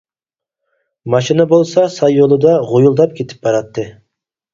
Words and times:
ماشىنا 1.13 1.45
بولسا 1.51 1.83
ساي 1.95 2.15
يولىدا 2.19 2.53
غۇيۇلداپ 2.71 3.13
كېتىپ 3.21 3.45
باراتتى. 3.45 3.87